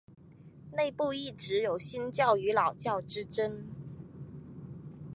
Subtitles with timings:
[0.73, 3.67] 内部一直有新教与老教之争。